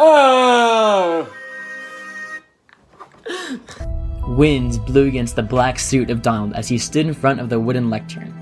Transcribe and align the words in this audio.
Oh! 0.00 1.28
Winds 4.28 4.78
blew 4.78 5.08
against 5.08 5.34
the 5.34 5.42
black 5.42 5.80
suit 5.80 6.08
of 6.08 6.22
Donald 6.22 6.52
as 6.52 6.68
he 6.68 6.78
stood 6.78 7.06
in 7.06 7.12
front 7.12 7.40
of 7.40 7.48
the 7.48 7.58
wooden 7.58 7.90
lectern. 7.90 8.32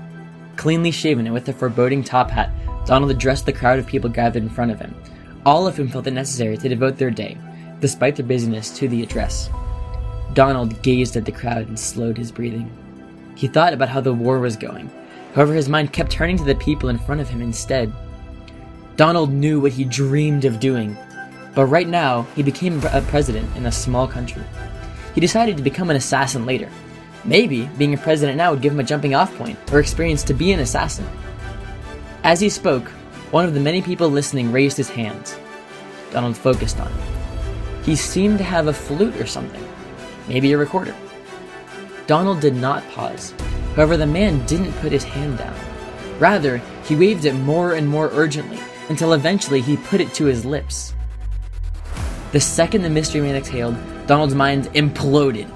Cleanly 0.55 0.91
shaven 0.91 1.25
and 1.25 1.33
with 1.33 1.49
a 1.49 1.53
foreboding 1.53 2.03
top 2.03 2.29
hat, 2.29 2.51
Donald 2.85 3.09
addressed 3.09 3.47
the 3.47 3.53
crowd 3.53 3.79
of 3.79 3.87
people 3.87 4.07
gathered 4.07 4.43
in 4.43 4.49
front 4.49 4.69
of 4.69 4.79
him, 4.79 4.93
all 5.47 5.65
of 5.65 5.75
whom 5.75 5.87
felt 5.87 6.05
it 6.05 6.11
necessary 6.11 6.57
to 6.57 6.69
devote 6.69 6.95
their 6.95 7.09
day, 7.09 7.35
despite 7.79 8.15
their 8.15 8.25
busyness, 8.27 8.69
to 8.77 8.87
the 8.87 9.01
address. 9.01 9.49
Donald 10.35 10.79
gazed 10.83 11.17
at 11.17 11.25
the 11.25 11.31
crowd 11.31 11.67
and 11.67 11.79
slowed 11.79 12.19
his 12.19 12.31
breathing. 12.31 12.69
He 13.35 13.47
thought 13.47 13.73
about 13.73 13.89
how 13.89 14.01
the 14.01 14.13
war 14.13 14.39
was 14.39 14.57
going. 14.57 14.91
However, 15.33 15.55
his 15.55 15.69
mind 15.69 15.91
kept 15.91 16.11
turning 16.11 16.37
to 16.37 16.43
the 16.43 16.53
people 16.53 16.89
in 16.89 16.99
front 16.99 17.19
of 17.19 17.29
him 17.29 17.41
instead. 17.41 17.91
Donald 18.95 19.31
knew 19.31 19.59
what 19.59 19.71
he 19.71 19.85
dreamed 19.85 20.45
of 20.45 20.59
doing, 20.59 20.95
but 21.57 21.65
right 21.65 21.87
now 21.87 22.21
he 22.35 22.43
became 22.43 22.79
a 22.91 23.01
president 23.01 23.49
in 23.57 23.65
a 23.65 23.71
small 23.71 24.07
country. 24.07 24.43
He 25.15 25.19
decided 25.19 25.57
to 25.57 25.63
become 25.63 25.89
an 25.89 25.95
assassin 25.95 26.45
later. 26.45 26.69
Maybe 27.25 27.65
being 27.79 27.95
a 27.95 27.97
president 27.97 28.37
now 28.37 28.51
would 28.51 28.61
give 28.61 28.73
him 28.73 28.79
a 28.79 28.83
jumping 28.83 29.15
off 29.15 29.35
point 29.39 29.57
or 29.73 29.79
experience 29.79 30.21
to 30.25 30.35
be 30.35 30.51
an 30.51 30.59
assassin. 30.59 31.07
As 32.23 32.39
he 32.39 32.47
spoke, 32.47 32.87
one 33.31 33.43
of 33.43 33.55
the 33.55 33.59
many 33.59 33.81
people 33.81 34.07
listening 34.07 34.51
raised 34.51 34.77
his 34.77 34.91
hands. 34.91 35.35
Donald 36.11 36.37
focused 36.37 36.79
on 36.79 36.91
him. 36.91 37.83
He 37.83 37.95
seemed 37.95 38.37
to 38.37 38.43
have 38.43 38.67
a 38.67 38.73
flute 38.73 39.15
or 39.15 39.25
something, 39.25 39.67
maybe 40.27 40.53
a 40.53 40.59
recorder. 40.59 40.95
Donald 42.05 42.39
did 42.39 42.55
not 42.55 42.87
pause. 42.91 43.33
However, 43.75 43.97
the 43.97 44.05
man 44.05 44.45
didn't 44.45 44.73
put 44.73 44.91
his 44.91 45.03
hand 45.03 45.39
down. 45.39 45.55
Rather, 46.19 46.57
he 46.83 46.95
waved 46.95 47.25
it 47.25 47.33
more 47.33 47.73
and 47.73 47.87
more 47.87 48.11
urgently 48.13 48.59
until 48.89 49.13
eventually 49.13 49.61
he 49.61 49.75
put 49.75 50.01
it 50.01 50.13
to 50.13 50.25
his 50.25 50.45
lips. 50.45 50.93
The 52.37 52.41
second 52.41 52.83
the 52.83 52.89
mystery 52.91 53.21
man 53.21 53.35
exhaled, 53.35 53.75
Donald's 54.05 54.35
mind 54.35 54.65
imploded. 54.75 55.51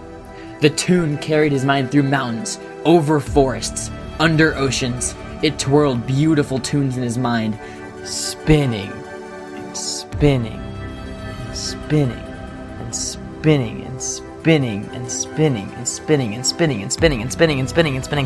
The 0.61 0.71
tune 0.71 1.19
carried 1.19 1.51
his 1.51 1.63
mind 1.63 1.91
through 1.91 2.01
mountains, 2.01 2.59
over 2.85 3.19
forests, 3.19 3.91
under 4.17 4.55
oceans. 4.55 5.13
It 5.43 5.59
twirled 5.59 6.07
beautiful 6.07 6.57
tunes 6.57 6.97
in 6.97 7.03
his 7.03 7.19
mind, 7.19 7.59
spinning 8.03 8.91
and 9.53 9.77
spinning 9.77 10.59
and 10.59 11.55
spinning 11.55 12.17
and 12.79 12.95
spinning 12.95 13.83
and 13.83 14.01
spinning 14.01 14.91
and 14.95 15.11
spinning 15.11 15.71
and 15.75 15.87
spinning 15.87 16.33
and 16.33 16.47
spinning 16.47 16.81
and 16.81 16.91
spinning 16.91 17.21
and 17.21 17.31
spinning 17.31 17.59
and 17.59 17.69
spinning 17.69 17.95
and 17.95 18.03
spinning 18.03 18.25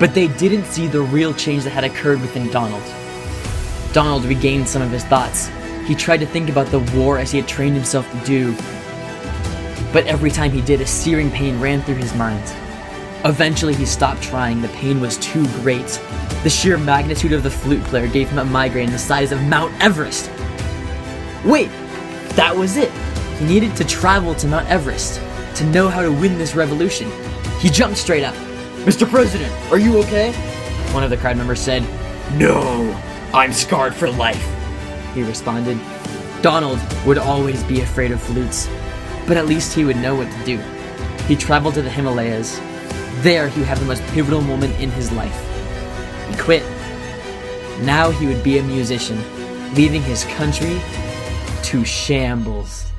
But 0.00 0.14
they 0.14 0.26
didn't 0.26 0.64
see 0.64 0.88
the 0.88 1.02
real 1.02 1.32
change 1.34 1.62
that 1.64 1.70
had 1.70 1.84
occurred 1.84 2.20
within 2.22 2.50
Donald. 2.50 2.82
Donald 3.92 4.24
regained 4.24 4.66
some 4.66 4.80
of 4.80 4.90
his 4.90 5.04
thoughts. 5.04 5.48
He 5.86 5.94
tried 5.94 6.20
to 6.20 6.26
think 6.26 6.48
about 6.48 6.68
the 6.68 6.80
war 6.96 7.18
as 7.18 7.30
he 7.30 7.38
had 7.38 7.46
trained 7.46 7.76
himself 7.76 8.10
to 8.10 8.24
do. 8.24 8.54
But 9.92 10.06
every 10.06 10.30
time 10.30 10.52
he 10.52 10.62
did, 10.62 10.80
a 10.80 10.86
searing 10.86 11.30
pain 11.30 11.60
ran 11.60 11.82
through 11.82 11.96
his 11.96 12.14
mind. 12.14 12.42
Eventually, 13.26 13.74
he 13.74 13.84
stopped 13.84 14.22
trying. 14.22 14.62
The 14.62 14.68
pain 14.68 15.00
was 15.00 15.18
too 15.18 15.44
great. 15.60 16.00
The 16.42 16.48
sheer 16.48 16.78
magnitude 16.78 17.34
of 17.34 17.42
the 17.42 17.50
flute 17.50 17.84
player 17.84 18.06
gave 18.06 18.30
him 18.30 18.38
a 18.38 18.44
migraine 18.44 18.90
the 18.90 18.98
size 18.98 19.32
of 19.32 19.42
Mount 19.42 19.74
Everest. 19.82 20.30
Wait, 21.44 21.70
that 22.36 22.54
was 22.56 22.78
it. 22.78 22.90
He 23.38 23.44
needed 23.44 23.76
to 23.76 23.84
travel 23.84 24.34
to 24.36 24.46
Mount 24.46 24.68
Everest 24.70 25.20
to 25.56 25.64
know 25.66 25.88
how 25.88 26.00
to 26.00 26.10
win 26.10 26.38
this 26.38 26.54
revolution. 26.54 27.10
He 27.58 27.68
jumped 27.68 27.98
straight 27.98 28.24
up. 28.24 28.34
Mr. 28.84 29.06
President, 29.06 29.52
are 29.70 29.78
you 29.78 29.98
okay? 29.98 30.32
One 30.94 31.04
of 31.04 31.10
the 31.10 31.16
crowd 31.18 31.36
members 31.36 31.60
said, 31.60 31.82
No, 32.32 32.98
I'm 33.34 33.52
scarred 33.52 33.94
for 33.94 34.10
life. 34.10 34.42
He 35.14 35.22
responded. 35.22 35.78
Donald 36.40 36.80
would 37.04 37.18
always 37.18 37.62
be 37.64 37.82
afraid 37.82 38.10
of 38.10 38.22
flutes, 38.22 38.70
but 39.28 39.36
at 39.36 39.44
least 39.44 39.74
he 39.74 39.84
would 39.84 39.98
know 39.98 40.14
what 40.14 40.32
to 40.32 40.44
do. 40.44 40.56
He 41.26 41.36
traveled 41.36 41.74
to 41.74 41.82
the 41.82 41.90
Himalayas. 41.90 42.58
There, 43.22 43.48
he 43.48 43.60
would 43.60 43.68
have 43.68 43.80
the 43.80 43.84
most 43.84 44.02
pivotal 44.14 44.40
moment 44.40 44.74
in 44.80 44.90
his 44.90 45.12
life. 45.12 45.38
He 46.30 46.36
quit. 46.38 46.62
Now 47.82 48.10
he 48.10 48.26
would 48.26 48.42
be 48.42 48.56
a 48.56 48.62
musician, 48.62 49.18
leaving 49.74 50.02
his 50.02 50.24
country 50.24 50.80
to 51.64 51.84
shambles. 51.84 52.90